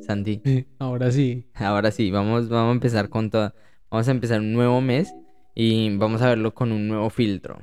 Santi. 0.00 0.40
Ahora 0.78 1.10
sí. 1.12 1.46
Ahora 1.54 1.90
sí, 1.90 2.10
vamos, 2.10 2.48
vamos 2.48 2.70
a 2.70 2.72
empezar 2.72 3.08
con 3.08 3.30
todo. 3.30 3.52
Vamos 3.90 4.08
a 4.08 4.10
empezar 4.10 4.40
un 4.40 4.52
nuevo 4.52 4.80
mes 4.80 5.12
y 5.54 5.94
vamos 5.96 6.22
a 6.22 6.28
verlo 6.28 6.54
con 6.54 6.72
un 6.72 6.88
nuevo 6.88 7.10
filtro. 7.10 7.58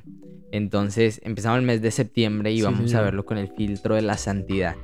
Entonces, 0.52 1.20
empezamos 1.24 1.60
el 1.60 1.66
mes 1.66 1.82
de 1.82 1.92
septiembre 1.92 2.52
y 2.52 2.58
Sí, 2.58 2.64
vamos 2.64 2.94
a 2.94 3.02
verlo 3.02 3.26
con 3.26 3.38
el 3.38 3.50
filtro 3.50 3.96
de 3.96 4.02
la 4.02 4.18
santidad. 4.18 4.76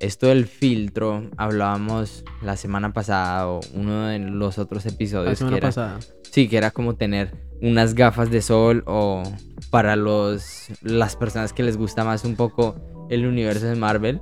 Esto 0.00 0.26
del 0.28 0.46
filtro, 0.46 1.30
hablábamos 1.36 2.24
la 2.42 2.56
semana 2.56 2.92
pasada 2.92 3.48
o 3.48 3.60
uno 3.74 4.06
de 4.08 4.18
los 4.18 4.58
otros 4.58 4.84
episodios. 4.86 5.26
La 5.26 5.30
que 5.32 5.36
semana 5.36 5.56
era- 5.58 5.68
pasada. 5.68 5.98
Sí, 6.30 6.48
que 6.48 6.56
era 6.56 6.70
como 6.72 6.96
tener 6.96 7.32
unas 7.62 7.94
gafas 7.94 8.30
de 8.30 8.42
sol 8.42 8.82
o 8.86 9.22
para 9.70 9.94
los 9.96 10.68
las 10.82 11.16
personas 11.16 11.52
que 11.52 11.62
les 11.62 11.76
gusta 11.76 12.02
más 12.04 12.24
un 12.24 12.34
poco 12.34 12.74
el 13.08 13.24
universo 13.24 13.66
de 13.66 13.76
Marvel, 13.76 14.20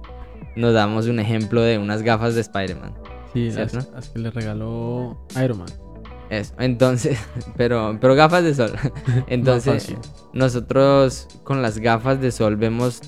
nos 0.57 0.75
damos 0.75 1.07
un 1.07 1.19
ejemplo 1.19 1.61
de 1.63 1.79
unas 1.79 2.03
gafas 2.03 2.35
de 2.35 2.41
Spider-Man. 2.43 2.95
Sí, 3.33 3.51
las, 3.51 3.73
las 3.73 4.09
que 4.11 4.19
le 4.19 4.31
regaló 4.31 5.27
Iron 5.43 5.59
Man. 5.59 5.69
Eso. 6.29 6.55
Entonces, 6.59 7.19
pero 7.57 7.99
pero 8.01 8.15
gafas 8.15 8.45
de 8.45 8.55
sol. 8.55 8.73
Entonces, 9.27 9.95
nosotros 10.33 11.29
con 11.45 11.63
las 11.63 11.79
gafas 11.79 12.21
de 12.21 12.31
sol 12.31 12.57
vemos 12.57 13.03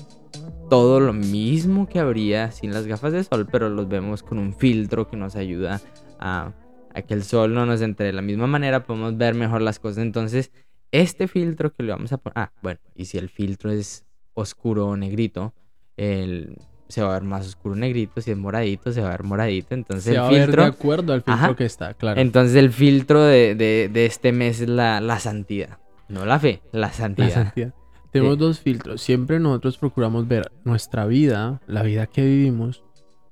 todo 0.69 0.99
lo 0.99 1.13
mismo 1.13 1.87
que 1.87 1.99
habría 1.99 2.51
sin 2.51 2.73
las 2.73 2.87
gafas 2.87 3.13
de 3.13 3.23
sol, 3.23 3.47
pero 3.51 3.69
los 3.69 3.87
vemos 3.87 4.23
con 4.23 4.39
un 4.39 4.53
filtro 4.53 5.07
que 5.07 5.17
nos 5.17 5.35
ayuda 5.35 5.81
a, 6.19 6.53
a 6.93 7.01
que 7.03 7.13
el 7.13 7.23
sol 7.23 7.53
no 7.53 7.65
nos 7.65 7.81
entre 7.81 8.07
de 8.07 8.13
la 8.13 8.21
misma 8.21 8.47
manera, 8.47 8.83
podemos 8.83 9.15
ver 9.17 9.35
mejor 9.35 9.61
las 9.61 9.79
cosas. 9.79 9.99
Entonces, 9.99 10.51
este 10.91 11.27
filtro 11.27 11.73
que 11.73 11.83
le 11.83 11.91
vamos 11.91 12.13
a 12.13 12.17
poner... 12.17 12.37
Ah, 12.37 12.51
bueno, 12.61 12.79
y 12.95 13.05
si 13.05 13.17
el 13.17 13.29
filtro 13.29 13.71
es 13.71 14.05
oscuro 14.33 14.87
o 14.87 14.97
negrito, 14.97 15.53
el, 15.97 16.57
se 16.87 17.01
va 17.01 17.09
a 17.09 17.19
ver 17.19 17.23
más 17.23 17.45
oscuro 17.47 17.75
negrito, 17.75 18.21
si 18.21 18.31
es 18.31 18.37
moradito, 18.37 18.91
se 18.91 19.01
va 19.01 19.07
a 19.07 19.11
ver 19.11 19.23
moradito. 19.23 19.73
Entonces, 19.73 20.03
Se 20.05 20.11
el 20.13 20.19
va 20.19 20.27
a 20.27 20.29
ver 20.31 20.39
de 20.39 20.45
filtro... 20.45 20.63
acuerdo 20.65 21.13
al 21.13 21.19
filtro 21.21 21.33
Ajá. 21.33 21.55
que 21.55 21.65
está, 21.65 21.93
claro. 21.93 22.21
Entonces 22.21 22.55
el 22.55 22.71
filtro 22.71 23.23
de, 23.23 23.55
de- 23.55 23.89
de 23.91 24.05
este 24.05 24.31
mes 24.31 24.61
es 24.61 24.69
la, 24.69 25.01
la 25.01 25.19
santidad. 25.19 25.79
No 26.07 26.25
la 26.25 26.39
fe, 26.39 26.61
la 26.71 26.81
La 26.81 26.93
santidad. 26.93 27.29
santidad. 27.31 27.73
Tenemos 28.11 28.35
Sí. 28.35 28.39
dos 28.39 28.59
filtros. 28.59 29.01
Siempre 29.01 29.39
nosotros 29.39 29.77
procuramos 29.77 30.27
ver 30.27 30.51
nuestra 30.63 31.05
vida, 31.05 31.59
la 31.67 31.81
vida 31.83 32.05
que 32.07 32.23
vivimos, 32.23 32.83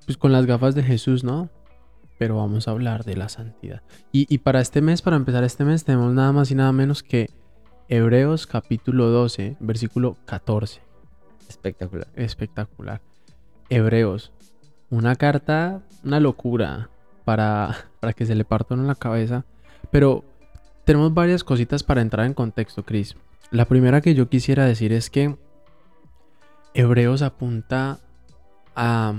pues 0.05 0.17
con 0.17 0.31
las 0.31 0.45
gafas 0.45 0.73
de 0.75 0.83
Jesús, 0.83 1.23
¿no? 1.23 1.49
Pero 2.17 2.37
vamos 2.37 2.67
a 2.67 2.71
hablar 2.71 3.03
de 3.05 3.15
la 3.15 3.29
santidad. 3.29 3.81
Y, 4.11 4.25
y 4.33 4.39
para 4.39 4.59
este 4.61 4.81
mes, 4.81 5.01
para 5.01 5.15
empezar 5.15 5.43
este 5.43 5.63
mes, 5.63 5.83
tenemos 5.85 6.11
nada 6.13 6.31
más 6.31 6.51
y 6.51 6.55
nada 6.55 6.71
menos 6.73 7.01
que 7.03 7.29
Hebreos 7.87 8.47
capítulo 8.47 9.07
12, 9.09 9.57
versículo 9.59 10.17
14. 10.25 10.81
Espectacular. 11.49 12.07
Espectacular. 12.15 13.01
Hebreos. 13.75 14.31
Una 14.89 15.15
carta, 15.15 15.81
una 16.03 16.19
locura 16.19 16.89
para, 17.25 17.75
para 17.99 18.13
que 18.13 18.25
se 18.25 18.35
le 18.35 18.45
parta 18.45 18.75
uno 18.75 18.83
la 18.83 18.95
cabeza. 18.95 19.45
Pero 19.91 20.23
tenemos 20.85 21.13
varias 21.13 21.43
cositas 21.43 21.83
para 21.83 22.01
entrar 22.01 22.25
en 22.25 22.33
contexto, 22.33 22.83
Chris. 22.83 23.15
La 23.51 23.65
primera 23.65 24.01
que 24.01 24.15
yo 24.15 24.29
quisiera 24.29 24.65
decir 24.65 24.93
es 24.93 25.09
que 25.09 25.37
Hebreos 26.73 27.21
apunta 27.21 27.99
a 28.75 29.13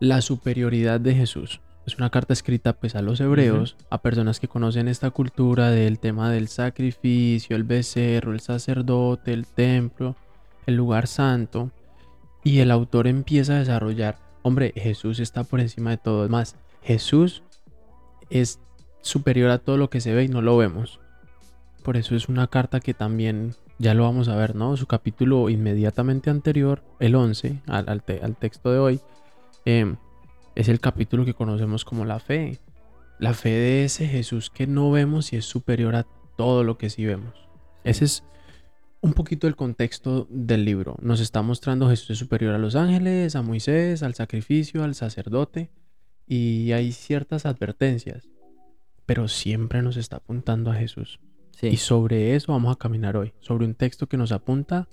la 0.00 0.20
superioridad 0.22 1.00
de 1.00 1.14
Jesús. 1.14 1.60
Es 1.86 1.98
una 1.98 2.08
carta 2.08 2.32
escrita 2.32 2.72
pues 2.72 2.94
a 2.94 3.02
los 3.02 3.20
hebreos, 3.20 3.76
a 3.90 4.00
personas 4.00 4.40
que 4.40 4.48
conocen 4.48 4.88
esta 4.88 5.10
cultura 5.10 5.70
del 5.70 5.98
tema 5.98 6.30
del 6.30 6.48
sacrificio, 6.48 7.56
el 7.56 7.64
becerro, 7.64 8.32
el 8.32 8.40
sacerdote, 8.40 9.34
el 9.34 9.46
templo, 9.46 10.16
el 10.66 10.76
lugar 10.76 11.06
santo. 11.06 11.70
Y 12.44 12.60
el 12.60 12.70
autor 12.70 13.06
empieza 13.06 13.54
a 13.54 13.58
desarrollar, 13.60 14.18
hombre, 14.42 14.72
Jesús 14.76 15.18
está 15.18 15.44
por 15.44 15.60
encima 15.60 15.90
de 15.90 15.96
todo. 15.96 16.28
Más, 16.28 16.56
Jesús 16.82 17.42
es 18.30 18.60
superior 19.00 19.50
a 19.50 19.58
todo 19.58 19.76
lo 19.78 19.90
que 19.90 20.00
se 20.00 20.14
ve 20.14 20.24
y 20.24 20.28
no 20.28 20.42
lo 20.42 20.56
vemos. 20.56 21.00
Por 21.82 21.96
eso 21.96 22.14
es 22.14 22.28
una 22.28 22.46
carta 22.46 22.80
que 22.80 22.94
también 22.94 23.54
ya 23.78 23.94
lo 23.94 24.04
vamos 24.04 24.28
a 24.28 24.36
ver, 24.36 24.54
¿no? 24.54 24.76
Su 24.76 24.86
capítulo 24.86 25.48
inmediatamente 25.50 26.30
anterior, 26.30 26.82
el 27.00 27.14
11, 27.14 27.60
al, 27.66 27.88
al 27.88 28.02
te- 28.02 28.20
al 28.22 28.36
texto 28.36 28.70
de 28.72 28.78
hoy, 28.78 29.00
eh, 29.64 29.94
es 30.54 30.68
el 30.68 30.80
capítulo 30.80 31.24
que 31.24 31.34
conocemos 31.34 31.84
como 31.84 32.04
la 32.04 32.20
fe. 32.20 32.58
La 33.18 33.32
fe 33.34 33.50
de 33.50 33.84
ese 33.84 34.06
Jesús 34.06 34.50
que 34.50 34.66
no 34.66 34.90
vemos 34.90 35.32
y 35.32 35.36
es 35.36 35.44
superior 35.46 35.96
a 35.96 36.06
todo 36.36 36.62
lo 36.64 36.78
que 36.78 36.90
sí 36.90 37.04
vemos. 37.04 37.32
Ese 37.84 38.04
es 38.04 38.24
un 39.04 39.12
poquito 39.12 39.46
el 39.46 39.54
contexto 39.54 40.26
del 40.30 40.64
libro. 40.64 40.96
Nos 41.02 41.20
está 41.20 41.42
mostrando 41.42 41.90
Jesús 41.90 42.08
es 42.08 42.18
superior 42.18 42.54
a 42.54 42.58
los 42.58 42.74
ángeles, 42.74 43.36
a 43.36 43.42
Moisés, 43.42 44.02
al 44.02 44.14
sacrificio, 44.14 44.82
al 44.82 44.94
sacerdote. 44.94 45.70
Y 46.26 46.72
hay 46.72 46.90
ciertas 46.92 47.44
advertencias. 47.44 48.30
Pero 49.04 49.28
siempre 49.28 49.82
nos 49.82 49.98
está 49.98 50.16
apuntando 50.16 50.70
a 50.70 50.76
Jesús. 50.76 51.20
Sí. 51.50 51.66
Y 51.66 51.76
sobre 51.76 52.34
eso 52.34 52.52
vamos 52.52 52.74
a 52.74 52.78
caminar 52.78 53.18
hoy. 53.18 53.34
Sobre 53.40 53.66
un 53.66 53.74
texto 53.74 54.06
que 54.06 54.16
nos 54.16 54.32
apunta 54.32 54.88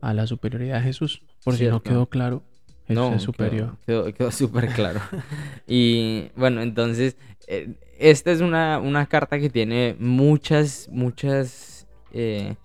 a 0.00 0.14
la 0.14 0.26
superioridad 0.26 0.76
de 0.76 0.84
Jesús. 0.84 1.20
Por 1.44 1.54
si 1.54 1.66
no 1.66 1.82
quedó 1.82 2.06
claro, 2.08 2.44
Jesús 2.86 3.02
No, 3.02 3.14
es 3.14 3.22
superior. 3.22 3.76
Quedó, 3.86 4.10
quedó, 4.14 4.30
súper 4.30 4.68
claro. 4.68 5.02
y 5.68 6.30
bueno, 6.34 6.62
entonces, 6.62 7.18
eh, 7.46 7.74
esta 7.98 8.32
es 8.32 8.40
una, 8.40 8.78
una 8.78 9.04
carta 9.04 9.38
que 9.38 9.50
tiene 9.50 9.96
muchas, 9.98 10.88
muchas, 10.90 11.86
eh, 12.10 12.56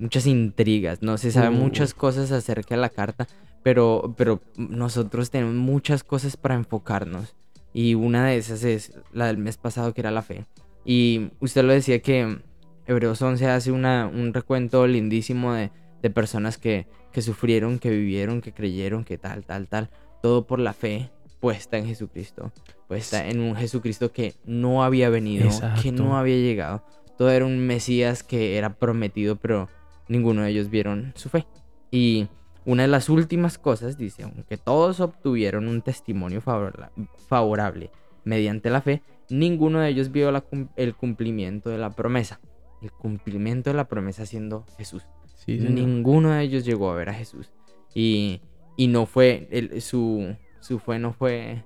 muchas 0.00 0.26
intrigas. 0.26 1.02
No 1.02 1.16
se 1.18 1.30
sabe 1.30 1.48
Uh. 1.50 1.52
muchas 1.52 1.94
cosas 1.94 2.32
acerca 2.32 2.74
de 2.74 2.80
la 2.80 2.88
carta, 2.88 3.28
pero, 3.62 4.14
pero 4.16 4.40
nosotros 4.56 5.30
tenemos 5.30 5.54
muchas 5.54 6.02
cosas 6.02 6.36
para 6.36 6.54
enfocarnos. 6.56 7.36
Y 7.72 7.94
una 7.94 8.26
de 8.26 8.36
esas 8.36 8.64
es 8.64 8.92
la 9.12 9.26
del 9.26 9.38
mes 9.38 9.56
pasado, 9.56 9.94
que 9.94 10.00
era 10.00 10.10
la 10.10 10.22
fe. 10.22 10.46
Y 10.84 11.30
usted 11.40 11.62
lo 11.62 11.72
decía 11.72 12.00
que 12.00 12.38
Hebreos 12.86 13.22
11 13.22 13.46
hace 13.46 13.70
una, 13.70 14.06
un 14.12 14.34
recuento 14.34 14.86
lindísimo 14.88 15.52
de, 15.52 15.70
de 16.02 16.10
personas 16.10 16.58
que, 16.58 16.86
que 17.12 17.22
sufrieron, 17.22 17.78
que 17.78 17.90
vivieron, 17.90 18.40
que 18.40 18.52
creyeron, 18.52 19.04
que 19.04 19.18
tal, 19.18 19.44
tal, 19.44 19.68
tal. 19.68 19.90
Todo 20.22 20.46
por 20.46 20.58
la 20.58 20.72
fe 20.72 21.10
puesta 21.38 21.78
en 21.78 21.86
Jesucristo. 21.86 22.50
Puesta 22.88 23.28
en 23.28 23.38
un 23.40 23.54
Jesucristo 23.54 24.10
que 24.10 24.34
no 24.44 24.82
había 24.82 25.08
venido, 25.10 25.48
que 25.82 25.92
no 25.92 26.16
había 26.18 26.36
llegado. 26.36 26.84
Todo 27.16 27.30
era 27.30 27.44
un 27.46 27.58
Mesías 27.58 28.22
que 28.24 28.56
era 28.58 28.74
prometido, 28.74 29.36
pero 29.36 29.68
ninguno 30.10 30.42
de 30.42 30.50
ellos 30.50 30.68
vieron 30.68 31.12
su 31.16 31.28
fe. 31.30 31.46
Y 31.90 32.28
una 32.66 32.82
de 32.82 32.88
las 32.88 33.08
últimas 33.08 33.56
cosas 33.58 33.96
dice, 33.96 34.24
aunque 34.24 34.58
todos 34.58 35.00
obtuvieron 35.00 35.66
un 35.68 35.80
testimonio 35.82 36.40
favorable, 36.42 36.88
favorable 37.28 37.90
mediante 38.24 38.68
la 38.70 38.82
fe, 38.82 39.02
ninguno 39.30 39.80
de 39.80 39.88
ellos 39.88 40.10
vio 40.12 40.30
la 40.30 40.42
cum- 40.42 40.68
el 40.76 40.94
cumplimiento 40.94 41.70
de 41.70 41.78
la 41.78 41.90
promesa. 41.90 42.40
El 42.82 42.92
cumplimiento 42.92 43.70
de 43.70 43.76
la 43.76 43.88
promesa 43.88 44.26
siendo 44.26 44.66
Jesús. 44.76 45.06
Sí. 45.36 45.58
Ninguno 45.58 46.30
de 46.32 46.42
ellos 46.42 46.64
llegó 46.64 46.90
a 46.90 46.94
ver 46.96 47.08
a 47.08 47.14
Jesús. 47.14 47.50
Y, 47.94 48.42
y 48.76 48.88
no 48.88 49.06
fue, 49.06 49.48
el- 49.50 49.80
su, 49.80 50.36
su 50.60 50.78
fe 50.78 50.98
no 50.98 51.12
fue 51.12 51.64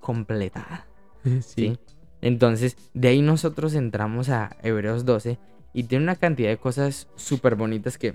completada. 0.00 0.86
Sí. 1.24 1.40
¿sí? 1.40 1.78
Entonces, 2.22 2.76
de 2.94 3.08
ahí 3.08 3.20
nosotros 3.22 3.74
entramos 3.74 4.28
a 4.30 4.56
Hebreos 4.62 5.04
12 5.04 5.38
y 5.72 5.84
tiene 5.84 6.04
una 6.04 6.16
cantidad 6.16 6.48
de 6.48 6.58
cosas 6.58 7.08
súper 7.16 7.54
bonitas 7.54 7.98
que 7.98 8.14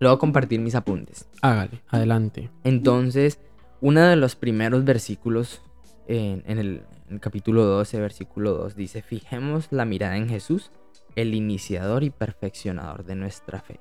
voy 0.00 0.10
a 0.10 0.16
compartir 0.16 0.60
mis 0.60 0.74
apuntes. 0.74 1.28
Hágale, 1.42 1.82
adelante. 1.88 2.50
Entonces, 2.64 3.38
uno 3.80 4.02
de 4.02 4.16
los 4.16 4.36
primeros 4.36 4.84
versículos 4.84 5.62
en, 6.06 6.42
en 6.46 6.58
el, 6.58 6.82
en 7.08 7.14
el 7.14 7.20
capítulo 7.20 7.64
12, 7.64 8.00
versículo 8.00 8.52
2, 8.54 8.76
dice, 8.76 9.02
fijemos 9.02 9.68
la 9.70 9.84
mirada 9.84 10.16
en 10.16 10.28
Jesús, 10.28 10.70
el 11.14 11.34
iniciador 11.34 12.04
y 12.04 12.10
perfeccionador 12.10 13.04
de 13.04 13.14
nuestra 13.14 13.60
fe. 13.60 13.78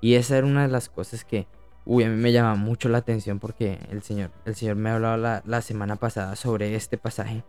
Y 0.00 0.14
esa 0.14 0.36
era 0.36 0.46
una 0.46 0.62
de 0.62 0.68
las 0.68 0.88
cosas 0.88 1.24
que, 1.24 1.46
uy, 1.84 2.04
a 2.04 2.08
mí 2.08 2.16
me 2.16 2.32
llama 2.32 2.54
mucho 2.54 2.88
la 2.88 2.98
atención 2.98 3.38
porque 3.38 3.78
el 3.90 4.02
Señor, 4.02 4.30
el 4.44 4.54
Señor 4.54 4.76
me 4.76 4.90
hablaba 4.90 5.16
la, 5.16 5.42
la 5.46 5.62
semana 5.62 5.96
pasada 5.96 6.36
sobre 6.36 6.74
este 6.74 6.98
pasaje. 6.98 7.44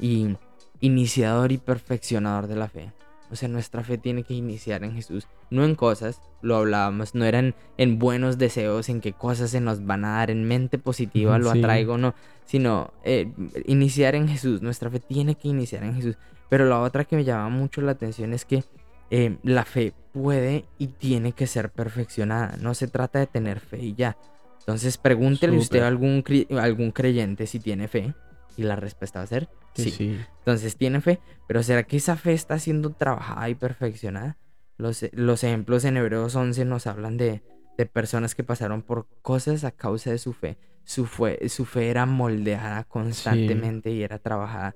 Y 0.00 0.36
iniciador 0.80 1.52
y 1.52 1.58
perfeccionador 1.58 2.48
de 2.48 2.56
la 2.56 2.68
fe. 2.68 2.92
O 3.32 3.36
sea, 3.36 3.48
nuestra 3.48 3.82
fe 3.82 3.96
tiene 3.96 4.24
que 4.24 4.34
iniciar 4.34 4.84
en 4.84 4.92
Jesús, 4.92 5.26
no 5.50 5.64
en 5.64 5.74
cosas, 5.74 6.20
lo 6.42 6.56
hablábamos, 6.56 7.14
no 7.14 7.24
eran 7.24 7.54
en 7.78 7.98
buenos 7.98 8.36
deseos, 8.36 8.90
en 8.90 9.00
qué 9.00 9.14
cosas 9.14 9.50
se 9.50 9.60
nos 9.60 9.84
van 9.86 10.04
a 10.04 10.16
dar, 10.18 10.30
en 10.30 10.44
mente 10.44 10.76
positiva 10.78 11.38
lo 11.38 11.50
Sí. 11.52 11.58
atraigo, 11.60 11.96
no, 11.96 12.14
sino 12.44 12.92
eh, 13.04 13.32
iniciar 13.64 14.14
en 14.14 14.28
Jesús, 14.28 14.60
nuestra 14.60 14.90
fe 14.90 15.00
tiene 15.00 15.34
que 15.34 15.48
iniciar 15.48 15.82
en 15.82 15.94
Jesús. 15.94 16.18
Pero 16.50 16.66
la 16.66 16.80
otra 16.80 17.04
que 17.06 17.16
me 17.16 17.24
llama 17.24 17.48
mucho 17.48 17.80
la 17.80 17.92
atención 17.92 18.34
es 18.34 18.44
que 18.44 18.62
eh, 19.10 19.38
la 19.42 19.64
fe 19.64 19.94
puede 20.12 20.66
y 20.78 20.88
tiene 20.88 21.32
que 21.32 21.46
ser 21.46 21.70
perfeccionada, 21.70 22.56
no 22.60 22.74
se 22.74 22.86
trata 22.86 23.18
de 23.18 23.26
tener 23.26 23.60
fe 23.60 23.78
y 23.78 23.94
ya. 23.94 24.18
Entonces 24.60 24.98
pregúntele 24.98 25.56
usted 25.56 25.80
a 25.80 25.88
algún 25.88 26.92
creyente 26.92 27.46
si 27.46 27.58
tiene 27.58 27.88
fe 27.88 28.14
y 28.56 28.62
la 28.62 28.76
respuesta 28.76 29.20
va 29.20 29.24
a 29.24 29.28
ser 29.28 29.48
Sí, 29.74 29.84
sí. 29.84 29.90
sí. 29.90 30.20
Entonces 30.38 30.76
tiene 30.76 31.00
fe, 31.00 31.20
pero 31.48 31.62
¿será 31.62 31.84
que 31.84 31.96
esa 31.96 32.16
fe 32.16 32.32
está 32.32 32.58
siendo 32.58 32.90
trabajada 32.90 33.48
y 33.48 33.54
perfeccionada? 33.54 34.38
Los, 34.76 35.04
los 35.12 35.44
ejemplos 35.44 35.84
en 35.84 35.96
Hebreos 35.96 36.34
11 36.34 36.64
nos 36.64 36.86
hablan 36.86 37.16
de, 37.16 37.42
de 37.78 37.86
personas 37.86 38.34
que 38.34 38.44
pasaron 38.44 38.82
por 38.82 39.06
cosas 39.22 39.64
a 39.64 39.70
causa 39.70 40.10
de 40.10 40.18
su 40.18 40.32
fe. 40.32 40.58
Su, 40.84 41.06
fe, 41.06 41.48
su 41.48 41.64
fe 41.64 41.90
era 41.90 42.06
moldeada 42.06 42.84
constantemente 42.84 43.90
y 43.92 44.02
era 44.02 44.18
trabajada. 44.18 44.74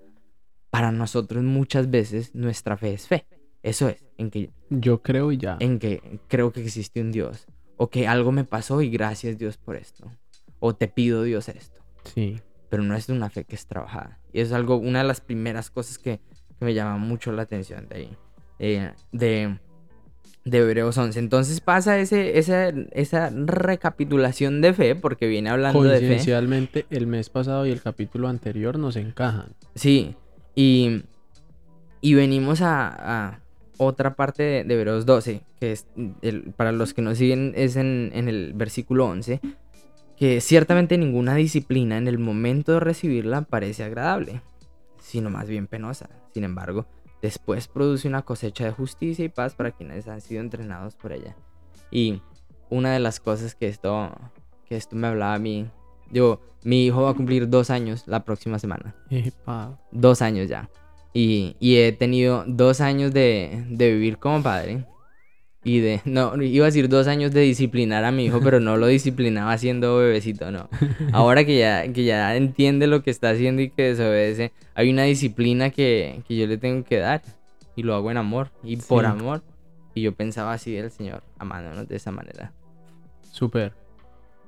Para 0.70 0.92
nosotros 0.92 1.42
muchas 1.42 1.90
veces 1.90 2.34
nuestra 2.34 2.76
fe 2.76 2.94
es 2.94 3.08
fe. 3.08 3.26
Eso 3.62 3.88
es, 3.88 4.04
en 4.16 4.30
que 4.30 4.50
yo 4.70 5.02
creo 5.02 5.32
y 5.32 5.38
ya. 5.38 5.56
En 5.58 5.78
que 5.78 6.20
creo 6.28 6.52
que 6.52 6.62
existe 6.62 7.00
un 7.00 7.10
Dios 7.10 7.46
o 7.76 7.90
que 7.90 8.06
algo 8.06 8.32
me 8.32 8.44
pasó 8.44 8.80
y 8.80 8.90
gracias 8.90 9.38
Dios 9.38 9.56
por 9.56 9.76
esto. 9.76 10.10
O 10.60 10.74
te 10.74 10.88
pido 10.88 11.24
Dios 11.24 11.48
esto. 11.48 11.82
Sí. 12.14 12.40
Pero 12.68 12.82
no 12.82 12.94
es 12.94 13.08
una 13.08 13.30
fe 13.30 13.44
que 13.44 13.54
es 13.54 13.66
trabajada. 13.66 14.18
Y 14.32 14.40
es 14.40 14.52
algo, 14.52 14.76
una 14.76 15.00
de 15.00 15.08
las 15.08 15.20
primeras 15.20 15.70
cosas 15.70 15.98
que, 15.98 16.20
me 16.58 16.72
llama 16.72 16.96
mucho 16.96 17.32
la 17.32 17.42
atención 17.42 17.86
de 17.88 17.96
ahí. 17.96 18.16
De, 19.12 19.58
de 20.44 20.58
Hebreos 20.58 20.96
11. 20.96 21.18
Entonces 21.18 21.60
pasa 21.60 21.98
ese, 21.98 22.38
esa, 22.38 22.68
esa 22.92 23.30
recapitulación 23.30 24.62
de 24.62 24.72
fe, 24.72 24.94
porque 24.94 25.26
viene 25.26 25.50
hablando 25.50 25.82
de 25.82 25.90
fe. 25.90 25.98
Coincidencialmente, 25.98 26.86
el 26.90 27.06
mes 27.06 27.28
pasado 27.28 27.66
y 27.66 27.72
el 27.72 27.82
capítulo 27.82 28.28
anterior 28.28 28.78
nos 28.78 28.96
encajan. 28.96 29.54
Sí, 29.74 30.16
y, 30.54 31.02
y 32.00 32.14
venimos 32.14 32.62
a 32.62 33.40
otra 33.78 34.14
parte 34.14 34.42
de, 34.42 34.64
de 34.64 34.74
Hebreos 34.74 35.06
12, 35.06 35.42
que 35.60 35.72
es 35.72 35.86
para 36.56 36.72
los 36.72 36.94
que 36.94 37.02
nos 37.02 37.18
siguen 37.18 37.52
es 37.56 37.76
en, 37.76 38.12
el 38.14 38.52
versículo 38.54 39.06
11, 39.06 39.40
que 40.16 40.40
ciertamente 40.40 40.98
ninguna 40.98 41.34
disciplina 41.34 41.98
en 41.98 42.08
el 42.08 42.18
momento 42.18 42.72
de 42.72 42.80
recibirla 42.80 43.42
parece 43.42 43.84
agradable, 43.84 44.42
sino 44.98 45.30
más 45.30 45.48
bien 45.48 45.66
penosa. 45.66 46.08
Sin 46.32 46.44
embargo, 46.44 46.86
después 47.22 47.68
produce 47.68 48.08
una 48.08 48.22
cosecha 48.22 48.64
de 48.64 48.72
justicia 48.72 49.24
y 49.24 49.28
paz 49.28 49.54
para 49.54 49.72
quienes 49.72 50.08
han 50.08 50.20
sido 50.20 50.40
entrenados 50.40 50.94
por 50.94 51.12
ella. 51.12 51.36
Y 51.90 52.22
una 52.70 52.92
de 52.92 53.00
las 53.00 53.20
cosas 53.20 53.54
que 53.54 53.68
esto, 53.68 54.10
que 54.66 54.76
esto 54.76 54.96
me 54.96 55.06
hablaba 55.06 55.34
a 55.34 55.38
mí, 55.38 55.70
yo, 56.10 56.40
mi 56.64 56.86
hijo 56.86 57.02
va 57.02 57.10
a 57.10 57.14
cumplir 57.14 57.48
dos 57.48 57.70
años 57.70 58.04
la 58.06 58.24
próxima 58.24 58.58
semana. 58.58 58.94
Dos 59.92 60.22
años 60.22 60.48
ya. 60.48 60.70
Y, 61.12 61.56
he 61.60 61.92
tenido 61.92 62.44
dos 62.46 62.80
años 62.80 63.12
de, 63.12 63.64
vivir 63.70 64.18
como 64.18 64.42
padre. 64.42 64.84
Y 65.66 65.80
de, 65.80 66.00
no, 66.04 66.40
iba 66.40 66.64
a 66.64 66.68
decir 66.70 66.88
dos 66.88 67.08
años 67.08 67.32
de 67.32 67.40
disciplinar 67.40 68.04
a 68.04 68.12
mi 68.12 68.26
hijo, 68.26 68.40
pero 68.40 68.60
no 68.60 68.76
lo 68.76 68.86
disciplinaba 68.86 69.58
siendo 69.58 69.96
bebecito, 69.96 70.52
no. 70.52 70.68
Ahora 71.12 71.44
que 71.44 71.58
ya, 71.58 71.92
que 71.92 72.04
ya 72.04 72.36
entiende 72.36 72.86
lo 72.86 73.02
que 73.02 73.10
está 73.10 73.30
haciendo 73.30 73.62
y 73.62 73.70
que 73.70 73.82
desobedece, 73.82 74.52
hay 74.76 74.90
una 74.90 75.02
disciplina 75.02 75.70
que, 75.70 76.22
yo 76.28 76.46
le 76.46 76.56
tengo 76.56 76.84
que 76.84 76.98
dar. 76.98 77.22
Y 77.74 77.82
lo 77.82 77.96
hago 77.96 78.12
en 78.12 78.16
amor 78.16 78.52
y 78.62 78.76
por 78.76 79.04
amor. 79.06 79.42
Y 79.92 80.02
yo 80.02 80.14
pensaba 80.14 80.52
así 80.52 80.72
del 80.72 80.92
Señor, 80.92 81.24
amándonos 81.36 81.88
de 81.88 81.96
esa 81.96 82.12
manera. 82.12 82.52
Súper. 83.32 83.74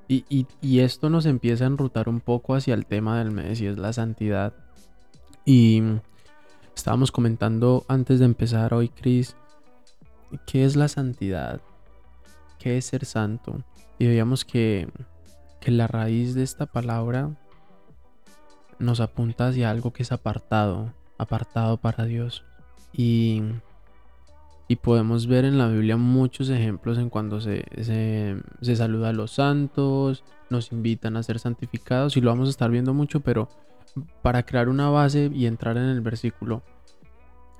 Y, 0.07 0.23
y, 0.29 0.47
y, 0.61 0.79
esto 0.79 1.09
nos 1.09 1.25
empieza 1.25 1.65
a 1.65 1.67
enrutar 1.67 2.07
un 2.07 2.21
poco 2.21 2.55
hacia 2.55 2.73
el 2.73 2.85
tema 2.85 3.19
del 3.19 3.31
mes 3.31 3.59
y 3.59 3.67
es 3.67 3.77
la 3.77 3.91
santidad. 3.91 4.53
Y 5.45 5.83
Estábamos 6.79 7.11
comentando 7.11 7.83
antes 7.89 8.19
de 8.19 8.25
empezar 8.25 8.73
hoy, 8.73 8.87
Chris, 8.87 9.35
¿qué 10.45 10.65
es 10.65 10.75
la 10.75 10.87
santidad? 10.87 11.61
¿Qué 12.57 12.77
es 12.77 12.85
ser 12.85 13.05
santo? 13.05 13.63
Y 13.97 14.07
veíamos 14.07 14.45
que, 14.45 14.87
que 15.59 15.71
la 15.71 15.87
raíz 15.87 16.35
de 16.35 16.43
esta 16.43 16.65
palabra 16.65 17.31
nos 18.79 18.99
apunta 18.99 19.47
hacia 19.47 19.69
algo 19.69 19.91
que 19.91 20.03
es 20.03 20.11
apartado, 20.11 20.93
apartado 21.17 21.77
para 21.77 22.05
Dios. 22.05 22.43
Y, 22.93 23.43
y 24.67 24.77
podemos 24.77 25.27
ver 25.27 25.45
en 25.45 25.57
la 25.57 25.67
Biblia 25.67 25.97
muchos 25.97 26.49
ejemplos 26.49 26.97
en 26.97 27.09
cuando 27.09 27.41
se, 27.41 27.65
se, 27.81 28.37
se, 28.61 28.75
saluda 28.75 29.09
a 29.09 29.13
los 29.13 29.31
santos, 29.31 30.23
nos 30.49 30.71
invitan 30.71 31.17
a 31.17 31.23
ser 31.23 31.39
santificados 31.39 32.17
y 32.17 32.21
lo 32.21 32.29
vamos 32.29 32.47
a 32.47 32.51
estar 32.51 32.71
viendo 32.71 32.93
mucho, 32.93 33.19
pero 33.19 33.49
para 34.21 34.43
crear 34.43 34.69
una 34.69 34.89
base 34.89 35.29
y 35.33 35.45
entrar 35.45 35.77
en 35.77 35.85
el 35.85 36.01
versículo. 36.01 36.63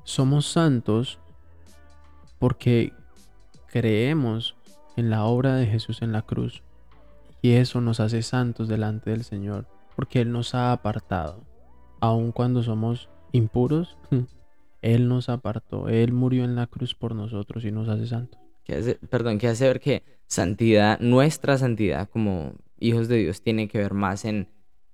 Somos 0.03 0.45
santos 0.47 1.19
porque 2.39 2.93
creemos 3.67 4.55
en 4.95 5.09
la 5.09 5.23
obra 5.25 5.55
de 5.55 5.67
Jesús 5.67 6.01
en 6.01 6.11
la 6.11 6.23
cruz. 6.23 6.63
Y 7.41 7.53
eso 7.53 7.79
nos 7.79 7.99
hace 7.99 8.21
santos 8.21 8.67
delante 8.67 9.11
del 9.11 9.23
Señor, 9.23 9.67
porque 9.95 10.21
Él 10.21 10.31
nos 10.31 10.55
ha 10.55 10.71
apartado. 10.71 11.43
Aun 12.01 12.31
cuando 12.31 12.63
somos 12.63 13.09
impuros, 13.31 13.97
Él 14.81 15.07
nos 15.07 15.29
apartó. 15.29 15.89
Él 15.89 16.11
murió 16.11 16.43
en 16.43 16.55
la 16.55 16.67
cruz 16.67 16.95
por 16.95 17.15
nosotros 17.15 17.63
y 17.65 17.71
nos 17.71 17.87
hace 17.87 18.07
santos. 18.07 18.39
perdón, 19.09 19.37
que 19.37 19.47
hace 19.47 19.67
ver 19.67 19.79
que 19.79 20.03
santidad, 20.27 20.99
nuestra 20.99 21.57
santidad 21.57 22.09
como 22.09 22.53
hijos 22.79 23.07
de 23.07 23.17
Dios, 23.17 23.41
tiene 23.41 23.67
que 23.67 23.77
ver 23.77 23.93
más 23.93 24.25
en 24.25 24.49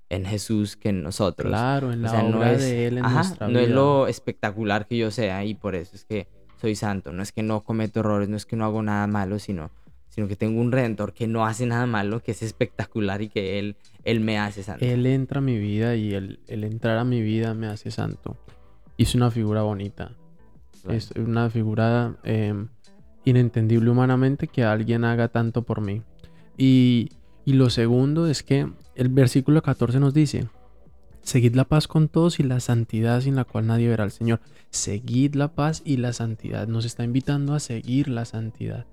en 0.10 0.26
Jesús 0.26 0.76
que 0.76 0.90
en 0.90 1.04
nosotros. 1.04 1.50
Claro, 1.50 1.92
en 1.92 2.02
la 2.02 2.24
obra 2.24 2.54
de 2.54 2.88
Él 2.88 2.98
en 3.00 3.04
nuestra 3.04 3.48
vida. 3.48 3.60
No 3.60 3.66
es 3.66 3.70
lo 3.70 4.08
espectacular 4.08 4.86
que 4.86 4.98
yo 4.98 5.12
sea 5.12 5.44
y 5.46 5.56
por 5.56 5.76
eso 5.76 5.96
es 5.96 6.06
que 6.06 6.28
soy 6.60 6.76
santo. 6.76 7.12
No 7.12 7.24
es 7.24 7.32
que 7.32 7.44
no 7.44 7.62
cometo 7.62 8.00
errores, 8.00 8.30
no 8.30 8.38
es 8.38 8.46
que 8.46 8.56
no 8.56 8.66
hago 8.66 8.82
nada 8.82 9.08
malo, 9.08 9.40
sino, 9.40 9.72
sino 10.10 10.28
que 10.28 10.36
tengo 10.36 10.62
un 10.62 10.72
redentor 10.72 11.14
que 11.14 11.28
no 11.28 11.46
hace 11.46 11.66
nada 11.66 11.86
malo, 11.86 12.22
que 12.22 12.32
es 12.32 12.42
espectacular 12.42 13.22
y 13.22 13.30
que 13.30 13.60
Él, 13.60 13.76
él 14.04 14.20
me 14.20 14.40
hace 14.40 14.64
santo. 14.64 14.86
Él 14.86 15.06
entra 15.06 15.40
a 15.40 15.42
mi 15.42 15.58
vida 15.58 15.96
y 15.96 16.14
el, 16.14 16.40
entrar 16.48 16.98
a 16.98 17.04
mi 17.04 17.22
vida 17.22 17.54
me 17.54 17.68
hace 17.68 17.92
santo. 17.92 18.38
Y 18.98 19.04
es 19.04 19.16
una 19.16 19.32
figura 19.32 19.62
bonita. 19.62 20.12
Es 20.88 21.12
una 21.12 21.50
figura 21.50 22.16
em, 22.24 22.68
inentendible 23.24 23.90
humanamente 23.90 24.48
que 24.48 24.64
alguien 24.64 25.04
haga 25.04 25.30
tanto 25.30 25.64
por 25.64 25.82
mí. 25.82 26.04
Y, 26.58 27.10
y 27.44 27.54
lo 27.54 27.70
segundo 27.70 28.28
es 28.28 28.44
que 28.44 28.70
el 28.96 29.10
versículo 29.10 29.62
14 29.62 30.00
nos 30.00 30.14
dice, 30.14 30.48
Seguid 31.26 31.56
la 31.56 31.64
paz 31.64 31.88
con 31.88 32.08
todos 32.08 32.40
y 32.40 32.44
la 32.44 32.60
santidad 32.60 33.20
sin 33.20 33.36
la 33.36 33.46
cual 33.46 33.66
nadie 33.66 33.88
verá 33.88 34.04
al 34.04 34.12
Señor. 34.12 34.42
Seguid 34.70 35.34
la 35.34 35.48
paz 35.56 35.82
y 35.84 35.98
la 35.98 36.14
santidad. 36.14 36.68
Nos 36.68 36.86
está 36.86 37.04
invitando 37.04 37.56
a 37.56 37.60
seguir 37.60 38.10
la 38.10 38.26
santidad. 38.26 38.86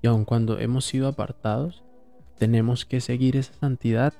Y 0.00 0.06
aun 0.06 0.24
cuando 0.24 0.60
hemos 0.60 0.84
sido 0.84 1.08
apartados, 1.08 1.82
tenemos 2.38 2.86
que 2.86 3.00
seguir 3.00 3.36
esa 3.36 3.54
santidad. 3.54 4.14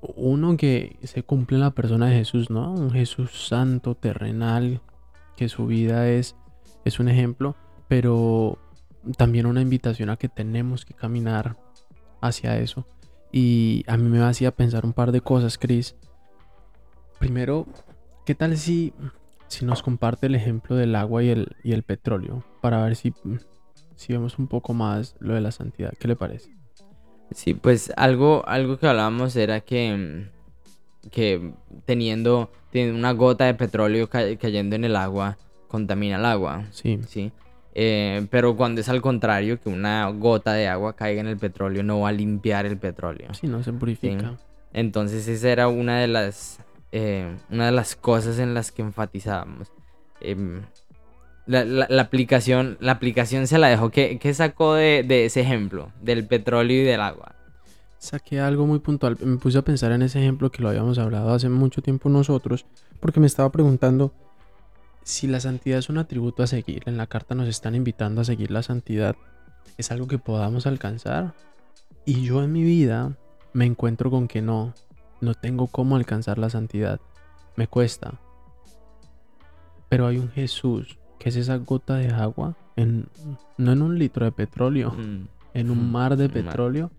Uno 0.00 0.56
que 0.56 0.96
se 1.02 1.24
cumple 1.24 1.56
en 1.56 1.62
la 1.62 1.72
persona 1.72 2.06
de 2.06 2.18
Jesús, 2.18 2.50
¿no? 2.50 2.72
Un 2.72 2.92
Jesús 2.92 3.48
santo, 3.48 3.96
terrenal, 3.96 4.80
que 5.36 5.48
su 5.48 5.66
vida 5.66 6.08
es, 6.08 6.36
es 6.84 7.00
un 7.00 7.08
ejemplo, 7.08 7.56
pero 7.88 8.58
también 9.16 9.46
una 9.46 9.60
invitación 9.60 10.10
a 10.10 10.18
que 10.18 10.28
tenemos 10.28 10.84
que 10.84 10.94
caminar 10.94 11.56
hacia 12.20 12.58
eso. 12.58 12.86
Y 13.32 13.82
a 13.88 13.96
mí 13.96 14.08
me 14.08 14.22
hacía 14.22 14.54
pensar 14.54 14.86
un 14.86 14.92
par 14.92 15.10
de 15.10 15.20
cosas, 15.20 15.58
Chris. 15.58 15.96
Primero, 17.18 17.66
¿qué 18.24 18.34
tal 18.34 18.56
si, 18.56 18.92
si 19.48 19.64
nos 19.64 19.82
comparte 19.82 20.26
el 20.26 20.34
ejemplo 20.34 20.76
del 20.76 20.94
agua 20.94 21.22
y 21.22 21.30
el, 21.30 21.56
y 21.62 21.72
el 21.72 21.82
petróleo? 21.82 22.44
Para 22.60 22.82
ver 22.84 22.96
si, 22.96 23.12
si 23.96 24.12
vemos 24.12 24.38
un 24.38 24.46
poco 24.46 24.74
más 24.74 25.16
lo 25.18 25.34
de 25.34 25.40
la 25.40 25.50
santidad. 25.50 25.92
¿Qué 25.98 26.08
le 26.08 26.16
parece? 26.16 26.50
Sí, 27.32 27.54
pues 27.54 27.92
algo, 27.96 28.46
algo 28.46 28.78
que 28.78 28.86
hablábamos 28.86 29.36
era 29.36 29.60
que, 29.60 30.28
que 31.10 31.52
teniendo, 31.84 32.50
teniendo 32.70 32.98
una 32.98 33.12
gota 33.12 33.44
de 33.44 33.54
petróleo 33.54 34.08
cayendo 34.08 34.76
en 34.76 34.84
el 34.84 34.96
agua, 34.96 35.36
contamina 35.66 36.16
el 36.16 36.24
agua. 36.24 36.66
Sí. 36.70 37.00
Sí. 37.06 37.32
Eh, 37.74 38.26
pero 38.30 38.56
cuando 38.56 38.80
es 38.80 38.88
al 38.88 39.02
contrario, 39.02 39.60
que 39.60 39.68
una 39.68 40.08
gota 40.10 40.52
de 40.52 40.68
agua 40.68 40.96
caiga 40.96 41.20
en 41.20 41.28
el 41.28 41.36
petróleo 41.36 41.82
no 41.82 42.00
va 42.00 42.08
a 42.08 42.12
limpiar 42.12 42.66
el 42.66 42.78
petróleo. 42.78 43.34
Sí, 43.34 43.46
no 43.46 43.62
se 43.62 43.72
purifica. 43.72 44.36
Entonces 44.72 45.28
esa 45.28 45.50
era 45.50 45.68
una 45.68 46.00
de 46.00 46.08
las, 46.08 46.60
eh, 46.92 47.36
una 47.50 47.66
de 47.66 47.72
las 47.72 47.96
cosas 47.96 48.38
en 48.38 48.54
las 48.54 48.72
que 48.72 48.82
enfatizábamos. 48.82 49.72
Em, 50.20 50.62
la, 51.46 51.86
aplicación, 52.00 52.76
la 52.80 52.92
aplicación 52.92 53.46
se 53.46 53.58
la 53.58 53.68
dejó. 53.68 53.90
¿Qué, 53.90 54.34
sacó 54.34 54.74
de, 54.74 55.04
de, 55.06 55.26
ese 55.26 55.40
ejemplo? 55.40 55.92
Del 56.02 56.26
petróleo 56.26 56.82
y 56.82 56.84
del 56.84 57.00
agua. 57.00 57.34
Saqué 57.98 58.40
algo 58.40 58.66
muy 58.66 58.78
puntual. 58.78 59.16
Me 59.20 59.38
puse 59.38 59.58
a 59.58 59.62
pensar 59.62 59.92
en 59.92 60.02
ese 60.02 60.20
ejemplo 60.20 60.50
que 60.50 60.62
lo 60.62 60.68
habíamos 60.68 60.98
hablado 60.98 61.32
hace 61.32 61.48
mucho 61.48 61.82
tiempo 61.82 62.08
nosotros. 62.08 62.66
Porque 63.00 63.20
me 63.20 63.26
estaba 63.26 63.50
preguntando 63.50 64.12
si 65.08 65.26
la 65.26 65.40
santidad 65.40 65.78
es 65.78 65.88
un 65.88 65.96
atributo 65.96 66.42
a 66.42 66.46
seguir, 66.46 66.82
en 66.84 66.98
la 66.98 67.06
carta 67.06 67.34
nos 67.34 67.48
están 67.48 67.74
invitando 67.74 68.20
a 68.20 68.24
seguir 68.24 68.50
la 68.50 68.62
santidad, 68.62 69.16
¿es 69.78 69.90
algo 69.90 70.06
que 70.06 70.18
podamos 70.18 70.66
alcanzar? 70.66 71.32
Y 72.04 72.24
yo 72.24 72.42
en 72.42 72.52
mi 72.52 72.62
vida 72.62 73.16
me 73.54 73.64
encuentro 73.64 74.10
con 74.10 74.28
que 74.28 74.42
no, 74.42 74.74
no 75.20 75.34
tengo 75.34 75.66
cómo 75.66 75.96
alcanzar 75.96 76.38
la 76.38 76.50
santidad, 76.50 77.00
me 77.56 77.66
cuesta. 77.66 78.20
Pero 79.88 80.06
hay 80.06 80.18
un 80.18 80.30
Jesús, 80.30 80.98
que 81.18 81.30
es 81.30 81.36
esa 81.36 81.56
gota 81.56 81.96
de 81.96 82.08
agua, 82.08 82.56
en, 82.76 83.08
no 83.56 83.72
en 83.72 83.82
un 83.82 83.98
litro 83.98 84.24
de 84.24 84.32
petróleo, 84.32 84.92
mm. 84.92 85.28
en 85.54 85.70
un 85.70 85.90
mar 85.90 86.16
de 86.16 86.28
petróleo, 86.28 86.90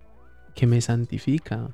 que 0.55 0.67
me 0.67 0.81
santifica. 0.81 1.69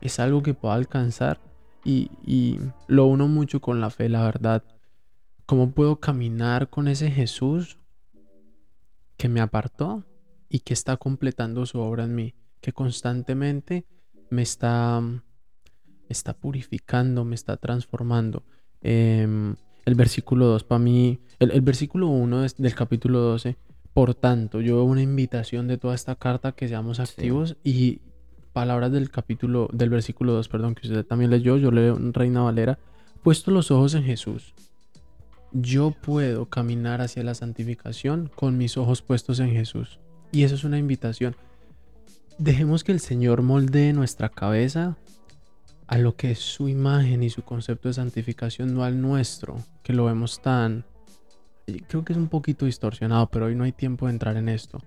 Es 0.00 0.20
algo 0.20 0.42
que 0.42 0.54
puedo 0.54 0.72
alcanzar 0.72 1.38
y, 1.84 2.10
y 2.24 2.58
lo 2.86 3.06
uno 3.06 3.28
mucho 3.28 3.60
con 3.60 3.80
la 3.80 3.90
fe, 3.90 4.08
la 4.08 4.22
verdad. 4.22 4.62
¿Cómo 5.46 5.72
puedo 5.72 5.96
caminar 5.96 6.70
con 6.70 6.88
ese 6.88 7.10
Jesús 7.10 7.78
que 9.16 9.28
me 9.28 9.40
apartó? 9.40 10.04
y 10.50 10.58
que 10.58 10.74
está 10.74 10.98
completando 10.98 11.64
su 11.64 11.78
obra 11.78 12.04
en 12.04 12.14
mí, 12.14 12.34
que 12.60 12.72
constantemente 12.72 13.86
me 14.28 14.42
está, 14.42 15.00
está 16.10 16.34
purificando, 16.34 17.24
me 17.24 17.34
está 17.34 17.56
transformando. 17.56 18.42
Em, 18.82 19.54
el 19.84 19.94
versículo 19.94 20.46
2 20.46 20.64
para 20.64 20.78
mí, 20.78 21.20
el, 21.38 21.60
versículo 21.62 22.08
1 22.08 22.46
del 22.58 22.74
capítulo 22.74 23.20
12, 23.20 23.56
por 23.94 24.14
tanto, 24.14 24.60
yo 24.60 24.76
veo 24.76 24.84
una 24.84 25.02
invitación 25.02 25.68
de 25.68 25.78
toda 25.78 25.94
esta 25.94 26.14
carta 26.16 26.52
que 26.52 26.68
seamos 26.68 27.00
activos 27.00 27.56
y 27.64 28.00
palabras 28.52 28.92
del 28.92 29.10
capítulo, 29.10 29.68
del 29.72 29.90
versículo 29.90 30.32
2, 30.34 30.48
perdón, 30.48 30.74
que 30.74 30.86
usted 30.86 31.04
también 31.04 31.30
leyó, 31.30 31.56
yo 31.56 31.70
leo 31.70 31.98
Reina 32.12 32.42
Valera, 32.42 32.78
puesto 33.22 33.50
los 33.50 33.70
ojos 33.70 33.94
en 33.94 34.04
Jesús. 34.04 34.54
Yo 35.52 35.90
puedo 35.90 36.46
caminar 36.46 37.00
hacia 37.00 37.24
la 37.24 37.34
santificación 37.34 38.30
con 38.34 38.56
mis 38.56 38.76
ojos 38.76 39.02
puestos 39.02 39.40
en 39.40 39.50
Jesús. 39.50 39.98
Y 40.30 40.44
eso 40.44 40.54
es 40.54 40.62
una 40.62 40.78
invitación. 40.78 41.34
Dejemos 42.38 42.84
que 42.84 42.92
el 42.92 43.00
Señor 43.00 43.42
moldee 43.42 43.92
nuestra 43.92 44.28
cabeza 44.28 44.96
a 45.90 45.98
lo 45.98 46.14
que 46.14 46.30
es 46.30 46.38
su 46.38 46.68
imagen 46.68 47.24
y 47.24 47.30
su 47.30 47.42
concepto 47.42 47.88
de 47.88 47.94
santificación, 47.94 48.72
no 48.72 48.84
al 48.84 49.02
nuestro, 49.02 49.56
que 49.82 49.92
lo 49.92 50.04
vemos 50.04 50.40
tan... 50.40 50.84
Creo 51.88 52.04
que 52.04 52.12
es 52.12 52.16
un 52.16 52.28
poquito 52.28 52.64
distorsionado, 52.64 53.28
pero 53.28 53.46
hoy 53.46 53.56
no 53.56 53.64
hay 53.64 53.72
tiempo 53.72 54.06
de 54.06 54.12
entrar 54.12 54.36
en 54.36 54.48
esto. 54.48 54.78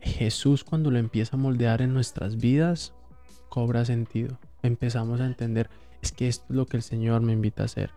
Jesús 0.00 0.62
cuando 0.62 0.92
lo 0.92 0.98
empieza 0.98 1.34
a 1.34 1.40
moldear 1.40 1.82
en 1.82 1.92
nuestras 1.92 2.36
vidas, 2.36 2.94
cobra 3.48 3.84
sentido. 3.84 4.38
Empezamos 4.62 5.20
a 5.20 5.26
entender, 5.26 5.68
es 6.00 6.12
que 6.12 6.28
esto 6.28 6.44
es 6.50 6.54
lo 6.54 6.66
que 6.66 6.76
el 6.76 6.84
Señor 6.84 7.22
me 7.22 7.32
invita 7.32 7.64
a 7.64 7.66
hacer. 7.66 7.90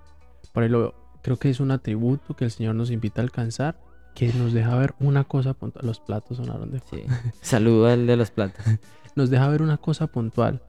Por 0.52 0.64
ello, 0.64 0.96
creo 1.22 1.38
que 1.38 1.52
es 1.52 1.60
un 1.60 1.70
atributo 1.70 2.36
que 2.36 2.46
el 2.46 2.52
Señor 2.52 2.74
nos 2.74 2.90
invita 2.90 3.22
a 3.22 3.26
alcanzar, 3.26 3.80
que 4.16 4.34
nos 4.34 4.54
deja 4.54 4.76
ver 4.76 4.96
una 5.00 5.24
cosa 5.24 5.54
puntual. 5.54 5.86
Los 5.86 6.00
platos 6.00 6.38
sonaron 6.38 6.72
de... 6.72 6.80
Sí. 6.80 7.04
Saludo 7.42 7.86
al 7.86 8.08
de 8.08 8.18
los 8.18 8.32
platos. 8.32 8.66
nos 9.16 9.30
deja 9.30 9.48
ver 9.50 9.62
una 9.62 9.78
cosa 9.78 10.08
puntual 10.08 10.64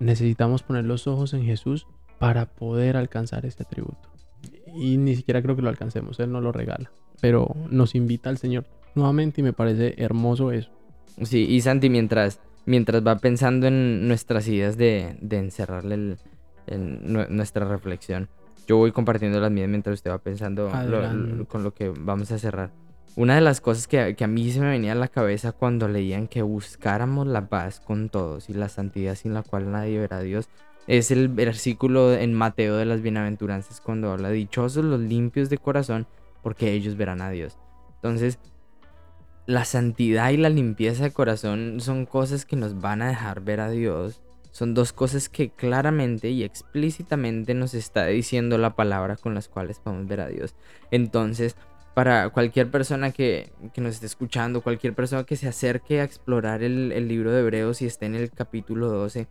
necesitamos 0.00 0.62
poner 0.62 0.84
los 0.84 1.06
ojos 1.06 1.32
en 1.34 1.44
Jesús 1.44 1.86
para 2.18 2.46
poder 2.46 2.96
alcanzar 2.96 3.46
este 3.46 3.62
atributo. 3.62 4.10
Y 4.74 4.96
ni 4.96 5.14
siquiera 5.14 5.42
creo 5.42 5.54
que 5.54 5.62
lo 5.62 5.68
alcancemos, 5.68 6.18
Él 6.18 6.32
nos 6.32 6.42
lo 6.42 6.52
regala. 6.52 6.90
Pero 7.20 7.54
nos 7.70 7.94
invita 7.94 8.30
al 8.30 8.38
Señor 8.38 8.66
nuevamente 8.94 9.40
y 9.40 9.44
me 9.44 9.52
parece 9.52 9.94
hermoso 9.98 10.52
eso. 10.52 10.70
Sí, 11.22 11.46
y 11.48 11.60
Santi, 11.60 11.90
mientras, 11.90 12.40
mientras 12.66 13.06
va 13.06 13.16
pensando 13.16 13.66
en 13.66 14.08
nuestras 14.08 14.48
ideas 14.48 14.76
de, 14.76 15.16
encerrarle 15.30 16.16
nuestra 16.66 17.68
reflexión, 17.68 18.28
yo 18.66 18.76
voy 18.76 18.92
compartiendo 18.92 19.40
las 19.40 19.50
mías 19.50 19.68
mientras 19.68 19.94
usted 19.94 20.10
va 20.10 20.18
pensando 20.18 20.70
con 21.48 21.62
lo 21.62 21.74
que 21.74 21.90
vamos 21.90 22.30
a 22.32 22.38
cerrar. 22.38 22.70
Una 23.16 23.34
de 23.34 23.40
las 23.40 23.60
cosas 23.60 23.88
que, 23.88 24.16
a 24.18 24.26
mí 24.26 24.50
se 24.52 24.60
me 24.60 24.70
venía 24.70 24.92
a 24.92 24.96
la 24.96 25.08
cabeza 25.08 25.52
cuando 25.52 25.88
leían 25.88 26.28
que 26.28 26.42
buscáramos 26.42 27.26
la 27.26 27.48
paz 27.48 27.80
con 27.80 28.08
todos 28.08 28.48
y 28.48 28.54
la 28.54 28.68
santidad 28.68 29.14
sin 29.14 29.34
la 29.34 29.42
cual 29.42 29.70
nadie 29.70 29.98
verá 29.98 30.18
a 30.18 30.22
Dios 30.22 30.48
es 30.86 31.10
el 31.10 31.28
versículo 31.28 32.14
en 32.14 32.34
Mateo 32.34 32.76
de 32.76 32.84
las 32.84 33.02
bienaventuranzas 33.02 33.80
cuando 33.80 34.10
habla 34.10 34.30
dichosos 34.30 34.84
los 34.84 35.00
limpios 35.00 35.50
de 35.50 35.58
corazón 35.58 36.06
porque 36.42 36.72
ellos 36.72 36.96
verán 36.96 37.20
a 37.20 37.30
Dios. 37.30 37.58
Entonces, 37.96 38.38
la 39.46 39.64
santidad 39.64 40.30
y 40.30 40.36
la 40.36 40.48
limpieza 40.48 41.04
de 41.04 41.12
corazón 41.12 41.80
son 41.80 42.06
cosas 42.06 42.44
que 42.44 42.56
nos 42.56 42.80
van 42.80 43.02
a 43.02 43.08
dejar 43.08 43.40
ver 43.40 43.60
a 43.60 43.70
Dios. 43.70 44.22
Son 44.52 44.74
dos 44.74 44.92
cosas 44.92 45.28
que 45.28 45.50
claramente 45.50 46.30
y 46.30 46.42
explícitamente 46.42 47.54
nos 47.54 47.74
está 47.74 48.06
diciendo 48.06 48.58
la 48.58 48.74
palabra 48.74 49.16
con 49.16 49.34
las 49.34 49.48
cuales 49.48 49.78
podemos 49.78 50.08
ver 50.08 50.20
a 50.20 50.28
Dios. 50.28 50.54
Entonces, 50.90 51.56
para 51.94 52.30
cualquier 52.30 52.70
persona 52.70 53.10
que, 53.10 53.52
nos 53.76 53.94
esté 53.94 54.06
escuchando, 54.06 54.62
cualquier 54.62 54.94
persona 54.94 55.24
que 55.24 55.36
se 55.36 55.48
acerque 55.48 56.00
a 56.00 56.04
explorar 56.04 56.62
el, 56.62 57.08
libro 57.08 57.32
de 57.32 57.40
Hebreos 57.40 57.82
y 57.82 57.86
esté 57.86 58.06
en 58.06 58.14
el 58.14 58.30
capítulo 58.30 58.88
12, 58.88 59.26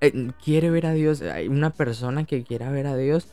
eh, 0.00 0.30
quiere 0.44 0.70
ver 0.70 0.86
a 0.86 0.92
Dios, 0.92 1.22
hay 1.22 1.48
una 1.48 1.70
persona 1.70 2.24
que 2.24 2.44
quiera 2.44 2.70
ver 2.70 2.86
a 2.86 2.96
Dios, 2.96 3.28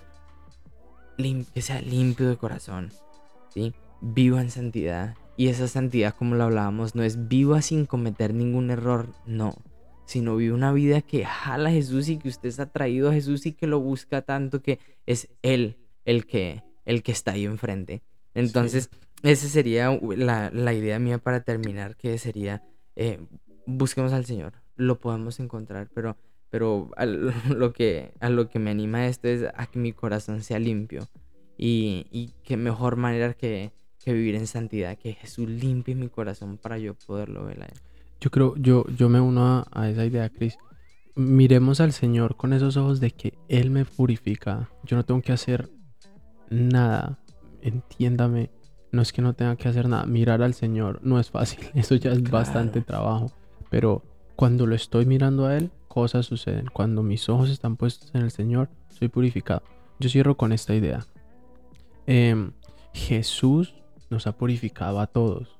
que 1.17 1.61
sea 1.61 1.81
limpio 1.81 2.29
de 2.29 2.37
corazón, 2.37 2.91
¿sí? 3.49 3.73
viva 4.01 4.41
en 4.41 4.49
santidad. 4.49 5.15
Y 5.35 5.47
esa 5.47 5.67
santidad, 5.67 6.15
como 6.15 6.35
lo 6.35 6.43
hablábamos, 6.43 6.95
no 6.95 7.03
es 7.03 7.27
viva 7.27 7.61
sin 7.61 7.85
cometer 7.85 8.33
ningún 8.33 8.69
error, 8.69 9.09
no, 9.25 9.55
sino 10.05 10.35
vive 10.35 10.53
una 10.53 10.71
vida 10.71 11.01
que 11.01 11.25
jala 11.25 11.69
a 11.69 11.71
Jesús 11.71 12.07
y 12.09 12.17
que 12.17 12.29
usted 12.29 12.49
está 12.49 12.63
atraído 12.63 13.09
a 13.09 13.13
Jesús 13.13 13.45
y 13.45 13.53
que 13.53 13.67
lo 13.67 13.79
busca 13.79 14.21
tanto 14.21 14.61
que 14.61 14.79
es 15.05 15.29
Él 15.41 15.77
el 16.05 16.25
que, 16.25 16.63
el 16.85 17.03
que 17.03 17.11
está 17.11 17.31
ahí 17.31 17.45
enfrente. 17.45 18.03
Entonces, 18.33 18.89
esa 19.23 19.47
sería 19.47 19.97
la, 20.01 20.73
idea 20.73 20.99
mía 20.99 21.17
para 21.17 21.43
terminar, 21.43 21.95
que 21.95 22.17
sería, 22.17 22.61
eh, 22.95 23.19
busquemos 23.65 24.11
al 24.13 24.25
Señor, 24.25 24.53
lo 24.75 24.99
podemos 24.99 25.39
encontrar, 25.39 25.89
pero, 25.93 26.17
pero 26.49 26.91
a 26.97 27.05
lo, 27.05 27.73
que, 27.73 28.13
a 28.19 28.29
lo 28.29 28.49
que 28.49 28.59
me 28.59 28.71
anima 28.71 29.07
esto 29.07 29.27
es 29.27 29.45
a 29.55 29.65
que 29.67 29.79
mi 29.79 29.93
corazón 29.93 30.43
sea 30.43 30.59
limpio 30.59 31.07
y, 31.57 32.07
y 32.11 32.33
qué 32.43 32.57
mejor 32.57 32.97
manera 32.97 33.33
que, 33.33 33.71
vivir 34.05 34.35
en 34.35 34.47
santidad, 34.47 34.97
que 34.97 35.13
Jesús 35.13 35.47
limpie 35.47 35.95
mi 35.95 36.09
corazón 36.09 36.57
para 36.57 36.77
yo 36.77 36.93
poderlo 36.93 37.45
ver 37.45 37.61
a 37.61 37.65
Él. 37.67 37.79
Yo 38.19 38.29
creo, 38.31 38.53
yo, 38.57 38.85
yo 38.97 39.07
me 39.07 39.21
uno 39.21 39.45
a, 39.45 39.67
a 39.71 39.89
esa 39.89 40.05
idea, 40.05 40.27
Cris. 40.29 40.57
Miremos 41.15 41.79
al 41.79 41.93
Señor 41.93 42.35
con 42.35 42.51
esos 42.51 42.75
ojos 42.75 42.99
de 42.99 43.11
que 43.11 43.33
Él 43.47 43.69
me 43.69 43.85
purifica. 43.85 44.69
Yo 44.83 44.97
no 44.97 45.05
tengo 45.05 45.21
que 45.21 45.31
hacer 45.31 45.69
nada 46.49 47.22
entiéndame, 47.63 48.51
no 48.91 49.01
es 49.01 49.11
que 49.11 49.21
no 49.21 49.33
tenga 49.33 49.55
que 49.55 49.67
hacer 49.67 49.87
nada, 49.87 50.05
mirar 50.05 50.41
al 50.43 50.53
Señor 50.53 50.99
no 51.03 51.19
es 51.19 51.29
fácil, 51.29 51.59
eso 51.73 51.95
ya 51.95 52.11
es 52.11 52.21
bastante 52.29 52.81
trabajo, 52.81 53.31
pero 53.69 54.03
cuando 54.35 54.65
lo 54.67 54.75
estoy 54.75 55.05
mirando 55.05 55.45
a 55.45 55.57
Él, 55.57 55.71
cosas 55.87 56.25
suceden, 56.25 56.67
cuando 56.73 57.03
mis 57.03 57.29
ojos 57.29 57.49
están 57.49 57.77
puestos 57.77 58.13
en 58.15 58.21
el 58.21 58.31
Señor, 58.31 58.69
soy 58.89 59.07
purificado. 59.07 59.63
Yo 59.99 60.09
cierro 60.09 60.35
con 60.35 60.51
esta 60.51 60.73
idea. 60.73 61.05
Em, 62.07 62.51
Jesús 62.93 63.75
nos 64.09 64.27
ha 64.27 64.35
purificado 64.35 64.99
a 64.99 65.07
todos, 65.07 65.59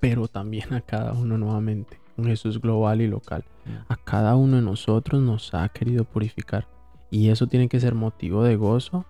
pero 0.00 0.28
también 0.28 0.72
a 0.74 0.80
cada 0.80 1.12
uno 1.12 1.38
nuevamente. 1.38 1.98
Un 2.16 2.26
Jesús 2.26 2.60
global 2.60 3.00
y 3.00 3.08
local. 3.08 3.44
Mm. 3.64 3.92
A 3.92 3.96
cada 3.96 4.36
uno 4.36 4.56
de 4.56 4.62
nosotros 4.62 5.20
nos 5.20 5.52
ha 5.54 5.68
querido 5.68 6.04
purificar. 6.04 6.68
Y 7.10 7.28
eso 7.28 7.46
tiene 7.46 7.68
que 7.68 7.80
ser 7.80 7.94
motivo 7.94 8.42
de 8.42 8.56
gozo 8.56 9.04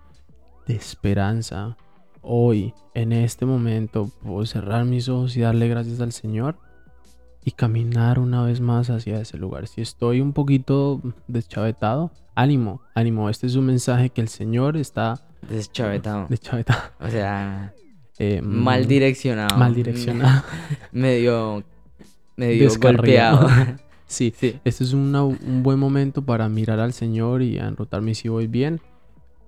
de 0.67 0.75
esperanza. 0.75 1.77
Hoy, 2.21 2.73
en 2.93 3.13
este 3.13 3.45
momento, 3.45 4.11
puedo 4.21 4.45
cerrar 4.45 4.85
mis 4.85 5.07
ojos 5.09 5.35
y 5.37 5.41
darle 5.41 5.67
gracias 5.69 6.01
al 6.01 6.11
Señor 6.11 6.57
y 7.43 7.51
caminar 7.51 8.19
una 8.19 8.43
vez 8.43 8.59
más 8.59 8.89
hacia 8.89 9.21
ese 9.21 9.37
lugar. 9.37 9.67
Si 9.67 9.81
estoy 9.81 10.19
un 10.19 10.33
poquito 10.33 11.01
deschavetado, 11.27 12.11
ánimo, 12.35 12.81
ánimo. 12.93 13.29
Este 13.29 13.47
es 13.47 13.55
un 13.55 13.65
mensaje 13.65 14.09
que 14.09 14.19
el 14.19 14.27
Señor 14.27 14.75
está 14.75 15.21
deschavetado. 15.49 16.27
Deschavetado. 16.29 16.81
O 16.99 17.09
sea, 17.09 17.73
eh, 18.19 18.41
mal 18.41 18.85
direccionado. 18.87 19.57
Mal 19.57 19.73
direccionado. 19.73 20.43
medio 20.91 21.63
medio 22.35 22.69
golpeado. 22.79 23.47
sí, 24.05 24.33
sí, 24.37 24.59
este 24.65 24.83
es 24.83 24.91
un 24.91 25.63
buen 25.63 25.79
momento 25.79 26.23
para 26.23 26.49
mirar 26.49 26.81
al 26.81 26.91
Señor 26.91 27.41
y 27.41 27.57
enrotarme 27.57 28.13
si 28.13 28.27
voy 28.27 28.47
bien 28.47 28.81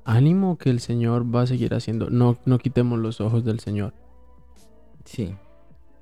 ánimo 0.09 0.57
que 0.57 0.69
el 0.69 0.79
Señor 0.79 1.33
va 1.33 1.43
a 1.43 1.47
seguir 1.47 1.73
haciendo. 1.73 2.09
No, 2.09 2.37
no 2.45 2.57
quitemos 2.57 2.97
los 2.99 3.21
ojos 3.21 3.45
del 3.45 3.59
Señor. 3.59 3.93
Sí. 5.05 5.35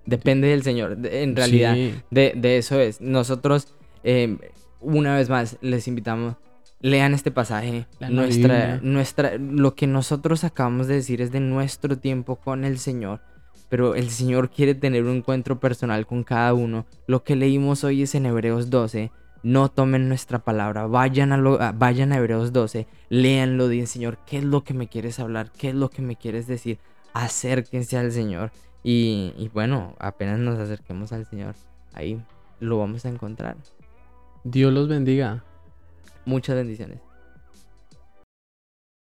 Depende 0.05 0.47
del 0.47 0.63
Señor. 0.63 0.97
En 1.03 1.35
realidad, 1.35 1.75
de, 2.09 2.57
eso 2.57 2.79
es. 2.79 3.01
Nosotros, 3.01 3.73
em, 4.03 4.39
una 4.79 5.15
vez 5.15 5.29
más, 5.29 5.57
les 5.61 5.87
invitamos. 5.87 6.35
Lean 6.79 7.13
este 7.13 7.31
pasaje. 7.31 7.87
nuestra, 8.09 8.79
nuestra, 8.81 9.37
lo 9.37 9.75
que 9.75 9.87
nosotros 9.87 10.43
acabamos 10.43 10.87
de 10.87 10.95
decir 10.95 11.21
es 11.21 11.31
de 11.31 11.39
nuestro 11.39 11.97
tiempo 11.97 12.37
con 12.37 12.63
el 12.63 12.77
Señor. 12.77 13.19
Pero 13.67 13.95
el 13.95 14.09
Señor 14.09 14.49
quiere 14.49 14.75
tener 14.75 15.03
un 15.03 15.17
encuentro 15.17 15.59
personal 15.59 16.05
con 16.05 16.23
cada 16.23 16.53
uno. 16.53 16.85
Lo 17.07 17.23
que 17.23 17.35
leímos 17.35 17.83
hoy 17.83 18.03
es 18.03 18.15
en 18.15 18.27
Hebreos 18.27 18.69
12 18.69 19.11
no 19.43 19.69
tomen 19.69 20.07
nuestra 20.07 20.39
palabra, 20.39 20.87
vayan 20.87 21.31
a, 21.33 21.71
vayan 21.71 22.11
a 22.11 22.17
Hebreos 22.17 22.53
12, 22.53 22.87
léanlo, 23.09 23.67
digan 23.67 23.87
Señor, 23.87 24.17
¿qué 24.25 24.37
es 24.37 24.43
lo 24.43 24.63
que 24.63 24.73
me 24.73 24.87
quieres 24.87 25.19
hablar? 25.19 25.51
¿Qué 25.51 25.69
es 25.69 25.75
lo 25.75 25.89
que 25.89 26.01
me 26.01 26.15
quieres 26.15 26.47
decir? 26.47 26.79
Acérquense 27.13 27.97
al 27.97 28.11
Señor. 28.11 28.51
Y, 28.83 29.33
y 29.37 29.49
bueno, 29.49 29.95
apenas 29.99 30.39
nos 30.39 30.59
acerquemos 30.59 31.11
al 31.11 31.25
Señor, 31.25 31.55
ahí 31.93 32.21
lo 32.59 32.79
vamos 32.79 33.05
a 33.05 33.09
encontrar. 33.09 33.57
Dios 34.43 34.71
los 34.73 34.87
bendiga. 34.87 35.43
Muchas 36.25 36.55
bendiciones. 36.55 37.06